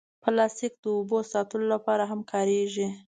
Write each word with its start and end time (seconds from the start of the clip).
پلاستيک 0.23 0.73
د 0.83 0.85
اوبو 0.97 1.17
ساتلو 1.31 1.65
لپاره 1.73 2.03
هم 2.11 2.21
کارېږي. 2.31 2.87